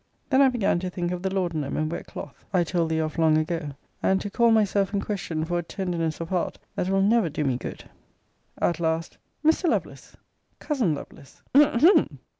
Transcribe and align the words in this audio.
Then 0.31 0.41
I 0.41 0.49
began 0.49 0.79
to 0.79 0.89
think 0.89 1.11
of 1.11 1.21
the 1.21 1.31
laudanum, 1.31 1.77
and 1.77 1.91
wet 1.91 2.07
cloth, 2.07 2.43
I 2.51 2.63
told 2.63 2.89
thee 2.89 2.97
of 2.97 3.19
long 3.19 3.37
ago; 3.37 3.75
and 4.01 4.19
to 4.21 4.31
call 4.31 4.49
myself 4.49 4.95
in 4.95 4.99
question 4.99 5.45
for 5.45 5.59
a 5.59 5.61
tenderness 5.63 6.19
of 6.19 6.29
heart 6.29 6.57
that 6.75 6.89
will 6.89 7.03
never 7.03 7.29
do 7.29 7.43
me 7.43 7.55
good. 7.55 7.83
At 8.57 8.79
last, 8.79 9.19
Mr. 9.45 9.69
Lovelace! 9.69 10.17
Cousin 10.57 10.95
Lovelace! 10.95 11.43